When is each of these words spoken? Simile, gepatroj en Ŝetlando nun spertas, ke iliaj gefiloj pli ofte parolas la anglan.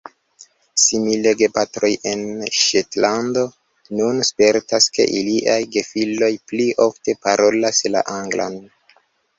Simile, 0.83 1.33
gepatroj 1.41 1.91
en 2.13 2.23
Ŝetlando 2.61 3.43
nun 4.01 4.25
spertas, 4.31 4.89
ke 4.97 5.09
iliaj 5.21 5.61
gefiloj 5.77 6.33
pli 6.53 6.69
ofte 6.91 7.21
parolas 7.29 7.87
la 7.97 8.07
anglan. 8.21 8.61